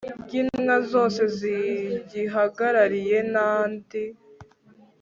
[0.23, 4.03] rw intumwa zose zigihagarariye n andi